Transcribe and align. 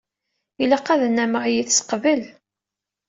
Ilaq 0.63 0.87
ad 0.93 1.01
nnameɣ 1.05 1.43
yid-s 1.53 1.79
qbel. 1.89 2.21